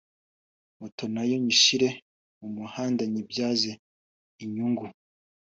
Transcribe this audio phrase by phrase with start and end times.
[0.79, 1.89] moto nayo nyishyire
[2.39, 3.71] mu muhanda nyibyaze
[4.43, 4.85] inyungu”